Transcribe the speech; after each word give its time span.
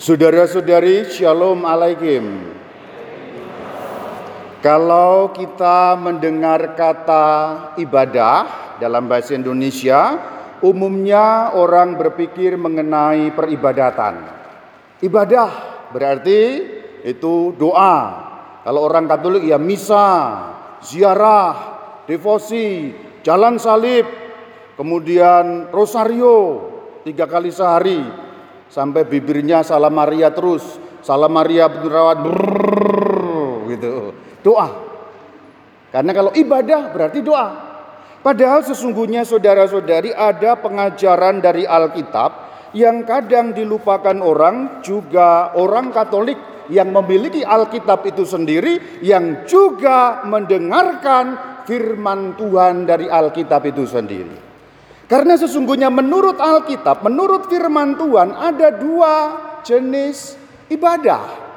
Saudara-saudari, 0.00 1.12
Shalom 1.12 1.60
Alaikum. 1.68 2.24
Kalau 4.64 5.28
kita 5.36 5.92
mendengar 6.00 6.72
kata 6.72 7.28
ibadah 7.76 8.48
dalam 8.80 9.04
bahasa 9.12 9.36
Indonesia, 9.36 10.16
umumnya 10.64 11.52
orang 11.52 12.00
berpikir 12.00 12.56
mengenai 12.56 13.28
peribadatan. 13.36 14.24
Ibadah 15.04 15.50
berarti 15.92 16.40
itu 17.04 17.52
doa. 17.60 17.96
Kalau 18.64 18.80
orang 18.80 19.04
Katolik 19.04 19.44
ya 19.44 19.60
misa, 19.60 20.08
ziarah, 20.80 21.52
devosi, 22.08 22.96
jalan 23.20 23.60
salib, 23.60 24.08
kemudian 24.80 25.68
rosario 25.68 26.72
tiga 27.04 27.28
kali 27.28 27.52
sehari 27.52 28.29
sampai 28.70 29.04
bibirnya 29.04 29.66
salam 29.66 29.92
Maria 29.92 30.30
terus, 30.30 30.78
salam 31.02 31.34
Maria 31.34 31.66
benerawat 31.66 32.18
gitu. 33.74 34.14
Doa. 34.40 34.68
Karena 35.90 36.14
kalau 36.14 36.30
ibadah 36.32 36.94
berarti 36.94 37.20
doa. 37.20 37.68
Padahal 38.20 38.60
sesungguhnya 38.62 39.24
saudara-saudari 39.24 40.12
ada 40.12 40.54
pengajaran 40.60 41.40
dari 41.40 41.64
Alkitab 41.64 42.52
yang 42.76 43.02
kadang 43.08 43.56
dilupakan 43.56 44.14
orang 44.20 44.84
juga 44.84 45.56
orang 45.56 45.88
Katolik 45.90 46.36
yang 46.70 46.92
memiliki 46.94 47.42
Alkitab 47.42 48.06
itu 48.06 48.22
sendiri 48.28 49.02
yang 49.02 49.48
juga 49.48 50.22
mendengarkan 50.28 51.24
firman 51.64 52.36
Tuhan 52.36 52.84
dari 52.86 53.08
Alkitab 53.08 53.62
itu 53.66 53.88
sendiri. 53.88 54.49
Karena 55.10 55.34
sesungguhnya 55.34 55.90
menurut 55.90 56.38
Alkitab, 56.38 57.02
menurut 57.02 57.50
firman 57.50 57.98
Tuhan 57.98 58.30
ada 58.30 58.70
dua 58.70 59.14
jenis 59.66 60.38
ibadah. 60.70 61.50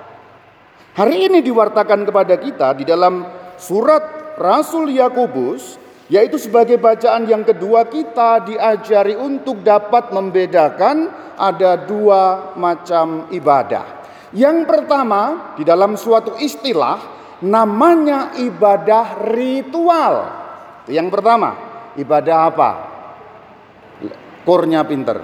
Hari 0.98 1.30
ini 1.30 1.46
diwartakan 1.46 2.02
kepada 2.02 2.34
kita 2.42 2.74
di 2.74 2.82
dalam 2.82 3.22
surat 3.62 4.34
Rasul 4.42 4.90
Yakobus 4.98 5.78
yaitu 6.10 6.42
sebagai 6.42 6.82
bacaan 6.82 7.30
yang 7.30 7.46
kedua 7.46 7.86
kita 7.86 8.42
diajari 8.42 9.14
untuk 9.14 9.62
dapat 9.62 10.10
membedakan 10.10 11.14
ada 11.38 11.78
dua 11.78 12.54
macam 12.58 13.30
ibadah. 13.30 14.02
Yang 14.34 14.66
pertama, 14.66 15.54
di 15.54 15.62
dalam 15.62 15.94
suatu 15.94 16.42
istilah 16.42 16.98
namanya 17.46 18.34
ibadah 18.42 19.30
ritual. 19.30 20.14
Yang 20.90 21.08
pertama, 21.14 21.50
ibadah 22.02 22.38
apa? 22.50 22.93
Kornya 24.44 24.84
pinter. 24.84 25.18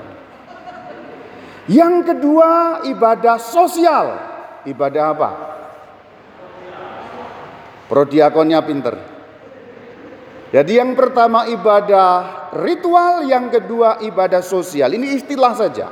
Yang 1.69 1.95
kedua, 2.13 2.81
ibadah 2.89 3.37
sosial. 3.37 4.07
Ibadah 4.65 5.03
apa? 5.13 5.29
Prodiakonnya 7.89 8.59
pinter. 8.65 8.95
Jadi 10.49 10.81
yang 10.81 10.97
pertama 10.97 11.45
ibadah 11.45 12.07
ritual, 12.57 13.21
yang 13.29 13.53
kedua 13.53 14.01
ibadah 14.01 14.41
sosial. 14.41 14.89
Ini 14.97 15.13
istilah 15.13 15.53
saja. 15.53 15.87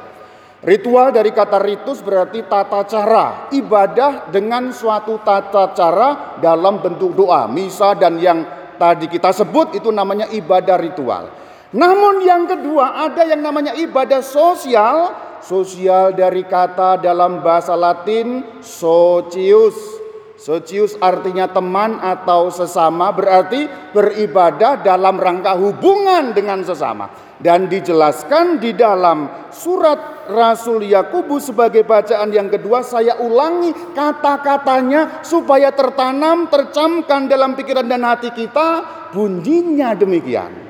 Ritual 0.58 1.14
dari 1.14 1.30
kata 1.30 1.62
ritus 1.62 2.02
berarti 2.02 2.42
tata 2.50 2.82
cara, 2.90 3.54
ibadah 3.54 4.34
dengan 4.34 4.74
suatu 4.74 5.22
tata 5.22 5.78
cara 5.78 6.42
dalam 6.42 6.82
bentuk 6.82 7.14
doa, 7.14 7.46
misa 7.46 7.94
dan 7.94 8.18
yang 8.18 8.42
tadi 8.82 9.06
kita 9.06 9.30
sebut 9.30 9.78
itu 9.78 9.94
namanya 9.94 10.26
ibadah 10.34 10.82
ritual. 10.82 11.30
Namun 11.76 12.24
yang 12.24 12.48
kedua 12.48 13.08
ada 13.08 13.28
yang 13.28 13.44
namanya 13.44 13.76
ibadah 13.76 14.24
sosial, 14.24 15.12
sosial 15.44 16.16
dari 16.16 16.48
kata 16.48 17.04
dalam 17.04 17.44
bahasa 17.44 17.76
Latin 17.76 18.44
socius 18.64 19.98
Socius 20.38 20.94
artinya 21.02 21.50
teman 21.50 21.98
atau 21.98 22.54
sesama 22.54 23.10
berarti 23.10 23.66
beribadah 23.90 24.86
dalam 24.86 25.18
rangka 25.18 25.58
hubungan 25.58 26.30
dengan 26.30 26.62
sesama. 26.62 27.10
Dan 27.42 27.66
dijelaskan 27.66 28.62
di 28.62 28.78
dalam 28.78 29.50
surat 29.50 30.30
Rasul 30.30 30.86
Yakubus 30.86 31.50
sebagai 31.50 31.82
bacaan 31.82 32.30
yang 32.30 32.54
kedua 32.54 32.86
saya 32.86 33.18
ulangi 33.18 33.74
kata-katanya 33.98 35.26
supaya 35.26 35.74
tertanam, 35.74 36.46
tercamkan 36.54 37.26
dalam 37.26 37.58
pikiran 37.58 37.90
dan 37.90 38.06
hati 38.06 38.30
kita 38.30 38.86
bunyinya 39.18 39.98
demikian. 39.98 40.67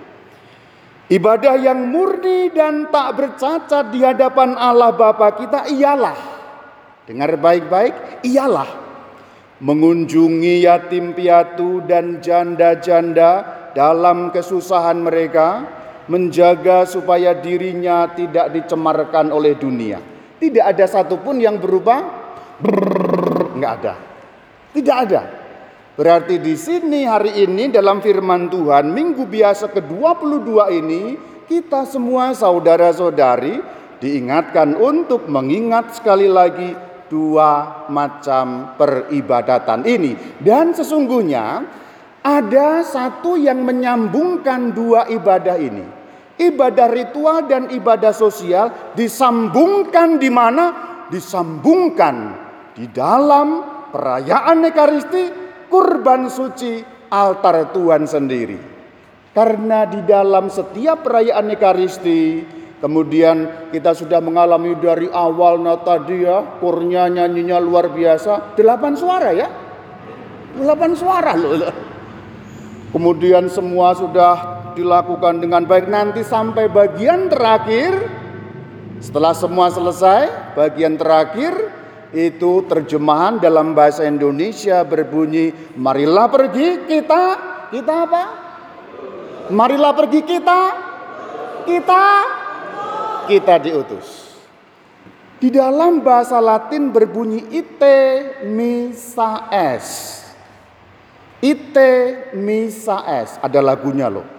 Ibadah 1.08 1.56
yang 1.56 1.88
murni 1.88 2.52
dan 2.52 2.92
tak 2.92 3.16
bercacat 3.16 3.96
di 3.96 4.04
hadapan 4.04 4.60
Allah 4.60 4.92
Bapa 4.92 5.32
kita 5.40 5.72
ialah 5.72 6.20
dengar 7.08 7.40
baik-baik 7.40 8.28
ialah 8.28 8.88
mengunjungi 9.64 10.68
yatim 10.68 11.16
piatu 11.16 11.82
dan 11.88 12.20
janda-janda 12.22 13.58
dalam 13.74 14.34
kesusahan 14.34 15.02
mereka, 15.02 15.66
menjaga 16.10 16.86
supaya 16.86 17.38
dirinya 17.38 18.10
tidak 18.14 18.54
dicemarkan 18.54 19.30
oleh 19.30 19.58
dunia. 19.58 20.02
Tidak 20.38 20.66
ada 20.66 20.86
satupun 20.86 21.42
yang 21.42 21.58
berubah, 21.58 22.00
nggak 23.58 23.74
ada. 23.82 23.94
Tidak 24.74 24.98
ada. 25.08 25.22
Berarti 25.98 26.38
di 26.38 26.54
sini 26.54 27.10
hari 27.10 27.42
ini 27.42 27.74
dalam 27.74 28.06
firman 28.06 28.54
Tuhan 28.54 28.94
minggu 28.94 29.26
biasa 29.26 29.74
ke-22 29.74 30.50
ini 30.78 31.18
kita 31.50 31.90
semua 31.90 32.38
saudara-saudari 32.38 33.58
diingatkan 33.98 34.78
untuk 34.78 35.26
mengingat 35.26 35.98
sekali 35.98 36.30
lagi 36.30 36.70
dua 37.10 37.82
macam 37.90 38.78
peribadatan 38.78 39.90
ini. 39.90 40.38
Dan 40.38 40.78
sesungguhnya 40.78 41.66
ada 42.22 42.86
satu 42.86 43.34
yang 43.34 43.66
menyambungkan 43.66 44.78
dua 44.78 45.10
ibadah 45.10 45.58
ini. 45.58 45.98
Ibadah 46.38 46.94
ritual 46.94 47.50
dan 47.50 47.74
ibadah 47.74 48.14
sosial 48.14 48.94
disambungkan 48.94 50.22
di 50.22 50.30
mana? 50.30 50.66
Disambungkan 51.10 52.38
di 52.78 52.86
dalam 52.94 53.66
perayaan 53.90 54.62
Ekaristi, 54.62 55.47
kurban 55.68 56.32
suci, 56.32 56.84
altar 57.12 57.72
Tuhan 57.72 58.08
sendiri. 58.08 58.60
Karena 59.32 59.86
di 59.86 60.02
dalam 60.02 60.50
setiap 60.50 61.06
perayaan 61.06 61.54
Ekaristi 61.54 62.22
Kemudian 62.78 63.74
kita 63.74 63.98
sudah 63.98 64.22
mengalami 64.22 64.78
dari 64.78 65.10
awal 65.10 65.58
nota 65.58 65.98
dia, 66.06 66.46
kurnya 66.62 67.10
nyanyinya 67.10 67.58
luar 67.58 67.90
biasa. 67.90 68.54
Delapan 68.54 68.94
suara 68.94 69.34
ya. 69.34 69.50
Delapan 70.54 70.94
suara 70.94 71.34
loh. 71.34 71.58
Kemudian 72.94 73.50
semua 73.50 73.98
sudah 73.98 74.34
dilakukan 74.78 75.42
dengan 75.42 75.66
baik. 75.66 75.90
Nanti 75.90 76.22
sampai 76.22 76.70
bagian 76.70 77.34
terakhir, 77.34 77.98
setelah 79.02 79.34
semua 79.34 79.74
selesai, 79.74 80.54
bagian 80.54 81.02
terakhir 81.02 81.58
itu 82.16 82.64
terjemahan 82.68 83.40
dalam 83.40 83.76
bahasa 83.76 84.08
Indonesia 84.08 84.84
berbunyi, 84.88 85.52
marilah 85.76 86.32
pergi 86.32 86.88
kita, 86.88 87.24
kita 87.74 87.94
apa? 88.08 88.24
Marilah 89.52 89.92
pergi 89.96 90.22
kita, 90.24 90.62
kita 91.68 92.04
kita 93.28 93.60
diutus. 93.60 94.28
Di 95.38 95.54
dalam 95.54 96.02
bahasa 96.02 96.42
Latin 96.42 96.90
berbunyi 96.90 97.46
ite 97.54 98.42
misa 98.50 99.52
es. 99.54 100.18
Ite 101.44 102.34
misa 102.34 103.06
es. 103.06 103.38
Ada 103.38 103.62
lagunya 103.62 104.10
loh. 104.10 104.37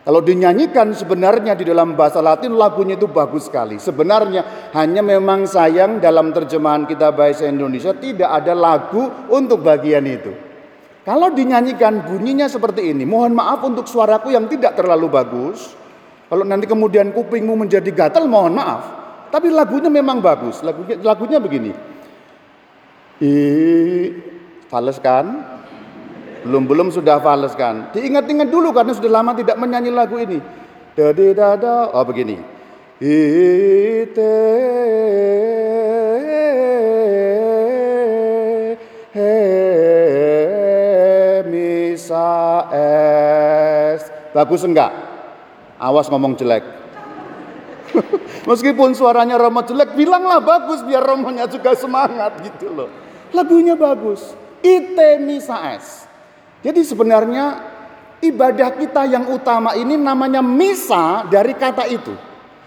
Kalau 0.00 0.24
dinyanyikan 0.24 0.96
sebenarnya 0.96 1.52
di 1.52 1.68
dalam 1.68 1.92
bahasa 1.92 2.24
Latin 2.24 2.56
lagunya 2.56 2.96
itu 2.96 3.04
bagus 3.04 3.52
sekali. 3.52 3.76
Sebenarnya 3.76 4.72
hanya 4.72 5.04
memang 5.04 5.44
sayang 5.44 6.00
dalam 6.00 6.32
terjemahan 6.32 6.88
kita 6.88 7.12
bahasa 7.12 7.44
Indonesia 7.44 7.92
tidak 7.92 8.32
ada 8.32 8.56
lagu 8.56 9.28
untuk 9.28 9.60
bagian 9.60 10.08
itu. 10.08 10.32
Kalau 11.04 11.28
dinyanyikan 11.32 12.08
bunyinya 12.08 12.48
seperti 12.48 12.92
ini, 12.96 13.04
mohon 13.04 13.36
maaf 13.36 13.60
untuk 13.60 13.84
suaraku 13.84 14.32
yang 14.32 14.48
tidak 14.48 14.72
terlalu 14.72 15.12
bagus. 15.12 15.76
Kalau 16.32 16.48
nanti 16.48 16.64
kemudian 16.64 17.12
kupingmu 17.12 17.56
menjadi 17.56 17.90
gatal, 17.92 18.24
mohon 18.24 18.56
maaf. 18.56 18.82
Tapi 19.28 19.52
lagunya 19.52 19.92
memang 19.92 20.24
bagus. 20.24 20.64
Lagunya, 20.64 20.96
lagunya 21.00 21.38
begini. 21.42 21.72
I, 23.20 23.32
fales 24.72 24.96
kan? 24.96 25.59
Belum-belum 26.40 26.88
sudah 26.88 27.20
fales 27.20 27.52
kan? 27.52 27.92
Diingat-ingat 27.92 28.48
dulu 28.48 28.72
karena 28.72 28.96
sudah 28.96 29.20
lama 29.20 29.36
tidak 29.36 29.60
menyanyi 29.60 29.92
lagu 29.92 30.16
ini. 30.16 30.40
Dadi 30.96 31.36
dada, 31.36 31.92
oh 31.92 32.04
begini. 32.04 32.40
Ite 33.00 34.36
misa 41.48 42.68
es. 42.74 44.02
Bagus 44.36 44.64
enggak? 44.64 44.92
Awas 45.80 46.12
ngomong 46.12 46.36
jelek. 46.36 46.64
Meskipun 48.50 48.92
suaranya 48.92 49.40
Romo 49.40 49.64
jelek, 49.64 49.96
bilanglah 49.96 50.40
bagus 50.44 50.84
biar 50.84 51.00
Romonya 51.04 51.48
juga 51.48 51.72
semangat 51.76 52.40
gitu 52.44 52.68
loh. 52.72 52.88
Lagunya 53.32 53.76
bagus. 53.76 54.36
Ite 54.60 55.20
misa 55.22 55.56
es. 55.72 56.09
Jadi 56.60 56.80
sebenarnya 56.84 57.44
ibadah 58.20 58.76
kita 58.76 59.08
yang 59.08 59.32
utama 59.32 59.72
ini 59.72 59.96
namanya 59.96 60.44
misa 60.44 61.24
dari 61.28 61.56
kata 61.56 61.88
itu. 61.88 62.12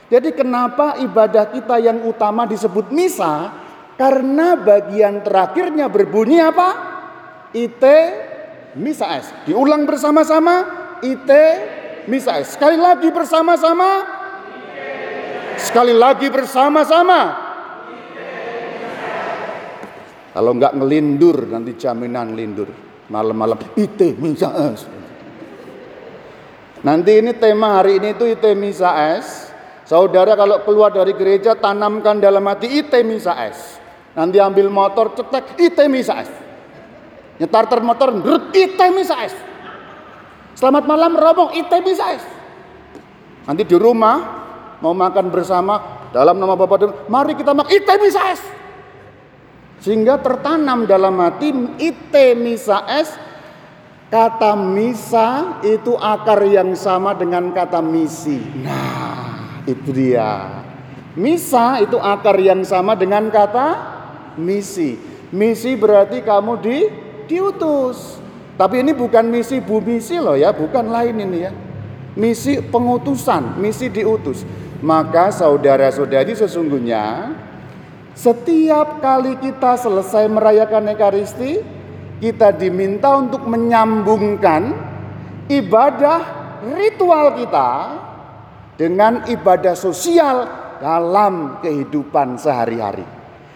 Jadi 0.10 0.34
kenapa 0.34 0.98
ibadah 1.02 1.50
kita 1.54 1.78
yang 1.82 2.06
utama 2.06 2.46
disebut 2.50 2.90
misa? 2.94 3.54
Karena 3.94 4.58
bagian 4.58 5.22
terakhirnya 5.22 5.90
berbunyi 5.90 6.42
apa? 6.42 6.70
Ite 7.54 7.98
misa 8.78 9.14
es. 9.22 9.30
Diulang 9.46 9.86
bersama-sama. 9.86 10.66
Ite 11.06 11.44
misa 12.10 12.42
es. 12.42 12.58
Sekali 12.58 12.78
lagi 12.78 13.10
bersama-sama. 13.14 13.90
Sekali 15.62 15.94
lagi 15.94 16.28
bersama-sama. 16.34 17.22
Kalau 20.34 20.52
nggak 20.58 20.74
ngelindur 20.82 21.46
nanti 21.46 21.78
jaminan 21.78 22.34
lindur. 22.34 22.93
Malam-malam 23.14 23.62
ite 23.78 24.18
misa 24.18 24.50
es. 24.74 24.90
Nanti 26.82 27.22
ini 27.22 27.38
tema 27.38 27.78
hari 27.78 28.02
ini 28.02 28.18
itu 28.18 28.26
ite 28.26 28.58
misa 28.58 28.90
es. 29.14 29.54
Saudara 29.86 30.34
kalau 30.34 30.66
keluar 30.66 30.90
dari 30.90 31.14
gereja 31.14 31.54
tanamkan 31.54 32.18
dalam 32.18 32.42
hati 32.50 32.82
ite 32.82 33.06
misa 33.06 33.38
es. 33.46 33.78
Nanti 34.18 34.42
ambil 34.42 34.66
motor 34.74 35.14
cetek 35.14 35.62
ite 35.62 35.86
misa 35.86 36.26
es. 36.26 36.32
Nyetar 37.38 37.70
motor 37.86 38.18
ite 38.50 38.88
misa 38.90 39.22
es. 39.22 39.38
Selamat 40.58 40.90
malam 40.90 41.14
rombong 41.14 41.54
ite 41.54 41.78
misa 41.86 42.18
es. 42.18 42.26
Nanti 43.46 43.62
di 43.62 43.78
rumah 43.78 44.42
mau 44.82 44.98
makan 44.98 45.30
bersama 45.30 46.10
dalam 46.10 46.42
nama 46.42 46.58
Bapak 46.58 46.78
dan 46.82 46.92
mari 47.06 47.38
kita 47.38 47.54
makan 47.54 47.70
ite 47.70 47.94
misa 48.02 48.22
es. 48.34 48.42
Sehingga 49.84 50.16
tertanam 50.24 50.88
dalam 50.88 51.20
hati 51.20 51.52
ite 51.76 52.40
misa 52.40 52.88
es 52.88 53.12
Kata 54.14 54.54
misa 54.54 55.58
itu 55.66 55.98
akar 55.98 56.46
yang 56.46 56.78
sama 56.78 57.18
dengan 57.18 57.50
kata 57.50 57.82
misi. 57.82 58.38
Nah, 58.62 59.66
itu 59.66 59.90
dia. 59.90 60.62
Misa 61.18 61.82
itu 61.82 61.98
akar 61.98 62.38
yang 62.38 62.62
sama 62.62 62.94
dengan 62.94 63.34
kata 63.34 63.74
misi. 64.38 65.02
Misi 65.34 65.74
berarti 65.74 66.22
kamu 66.22 66.62
di 66.62 66.78
diutus. 67.26 68.22
Tapi 68.54 68.86
ini 68.86 68.94
bukan 68.94 69.34
misi 69.34 69.66
bu 69.66 69.82
misi 69.82 70.22
loh 70.22 70.38
ya, 70.38 70.54
bukan 70.54 70.94
lain 70.94 71.18
ini 71.18 71.38
ya. 71.50 71.52
Misi 72.14 72.62
pengutusan, 72.62 73.58
misi 73.58 73.90
diutus. 73.90 74.46
Maka 74.86 75.34
saudara-saudari 75.34 76.38
sesungguhnya 76.38 77.34
setiap 78.14 79.02
kali 79.02 79.42
kita 79.42 79.78
selesai 79.78 80.30
merayakan 80.30 80.94
Ekaristi, 80.94 81.60
kita 82.22 82.54
diminta 82.54 83.18
untuk 83.18 83.44
menyambungkan 83.50 84.74
ibadah 85.50 86.22
ritual 86.72 87.36
kita 87.36 87.70
dengan 88.78 89.28
ibadah 89.28 89.76
sosial 89.76 90.48
dalam 90.80 91.60
kehidupan 91.60 92.40
sehari-hari. 92.40 93.06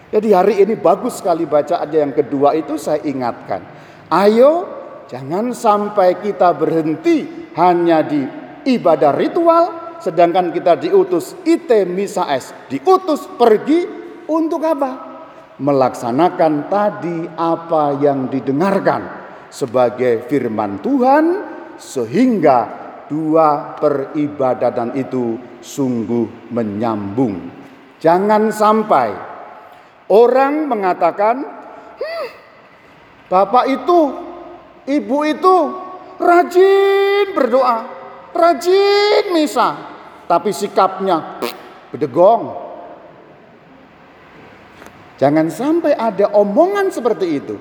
Jadi 0.07 0.29
hari 0.31 0.63
ini 0.63 0.79
bagus 0.79 1.19
sekali 1.19 1.43
baca 1.43 1.83
aja 1.83 1.99
yang 1.99 2.15
kedua 2.15 2.55
itu 2.55 2.79
saya 2.79 3.03
ingatkan. 3.03 3.59
Ayo 4.07 4.67
jangan 5.11 5.51
sampai 5.51 6.23
kita 6.23 6.55
berhenti 6.55 7.51
hanya 7.55 8.03
di 8.03 8.23
ibadah 8.67 9.11
ritual 9.15 9.63
sedangkan 9.99 10.53
kita 10.55 10.79
diutus 10.79 11.35
ite 11.43 11.83
misa 11.83 12.29
es, 12.31 12.53
diutus 12.71 13.27
pergi 13.35 14.06
untuk 14.27 14.61
apa? 14.63 14.91
Melaksanakan 15.57 16.69
tadi 16.69 17.25
apa 17.33 17.97
yang 17.97 18.29
didengarkan 18.29 19.01
sebagai 19.49 20.27
firman 20.29 20.77
Tuhan 20.83 21.25
sehingga 21.81 22.87
dua 23.07 23.79
peribadatan 23.79 24.93
itu 24.93 25.39
sungguh 25.63 26.51
menyambung. 26.53 27.49
Jangan 27.97 28.53
sampai 28.53 29.09
orang 30.13 30.69
mengatakan, 30.69 31.35
hm, 31.97 32.27
Bapak 33.27 33.65
itu, 33.65 33.99
Ibu 34.87 35.17
itu 35.27 35.57
rajin 36.15 37.35
berdoa, 37.35 37.77
rajin 38.31 39.35
misa, 39.35 39.75
tapi 40.29 40.55
sikapnya 40.55 41.43
bedegong. 41.91 42.66
Jangan 45.17 45.49
sampai 45.49 45.97
ada 45.97 46.29
omongan 46.33 46.93
seperti 46.93 47.27
itu. 47.37 47.57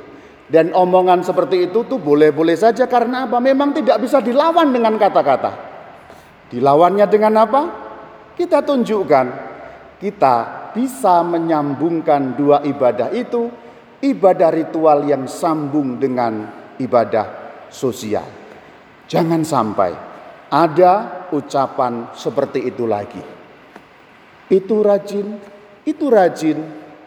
Dan 0.46 0.70
omongan 0.70 1.26
seperti 1.26 1.66
itu 1.66 1.82
tuh 1.90 1.98
boleh-boleh 1.98 2.54
saja 2.54 2.86
karena 2.86 3.26
apa? 3.26 3.42
Memang 3.42 3.74
tidak 3.74 3.98
bisa 3.98 4.22
dilawan 4.22 4.70
dengan 4.70 4.94
kata-kata. 4.94 5.52
Dilawannya 6.54 7.06
dengan 7.10 7.34
apa? 7.42 7.62
Kita 8.38 8.62
tunjukkan 8.62 9.26
kita 9.96 10.36
bisa 10.76 11.24
menyambungkan 11.24 12.36
dua 12.36 12.60
ibadah 12.62 13.08
itu, 13.16 13.48
ibadah 14.04 14.52
ritual 14.52 15.08
yang 15.08 15.24
sambung 15.24 15.96
dengan 15.96 16.44
ibadah 16.76 17.26
sosial. 17.72 18.28
Jangan 19.08 19.40
sampai 19.40 19.92
ada 20.52 21.26
ucapan 21.32 22.12
seperti 22.12 22.68
itu 22.68 22.84
lagi. 22.84 23.22
Itu 24.52 24.84
rajin, 24.84 25.40
itu 25.88 26.06
rajin, 26.06 26.58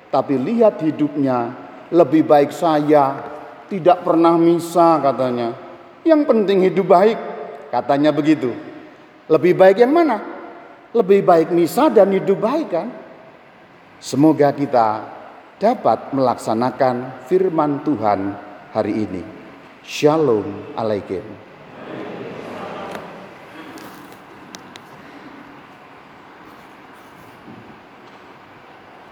tapi 0.10 0.38
lihat 0.38 0.82
hidupnya 0.82 1.54
lebih 1.94 2.26
baik 2.26 2.54
saya 2.54 3.18
tidak 3.70 4.02
pernah 4.02 4.34
misa 4.36 4.98
katanya. 5.02 5.54
Yang 6.02 6.22
penting 6.26 6.66
hidup 6.66 6.90
baik, 6.90 7.18
katanya 7.70 8.10
begitu. 8.10 8.50
Lebih 9.30 9.54
baik 9.54 9.78
yang 9.86 9.94
mana? 9.94 10.18
Lebih 10.90 11.22
baik 11.22 11.54
misa 11.54 11.94
dan 11.94 12.10
hidup 12.10 12.42
baik 12.42 12.68
kan? 12.74 12.90
Semoga 14.02 14.50
kita 14.50 15.06
dapat 15.62 16.10
melaksanakan 16.16 17.28
firman 17.30 17.86
Tuhan 17.86 18.34
hari 18.74 19.06
ini. 19.06 19.22
Shalom 19.86 20.74
alaikum. 20.74 21.49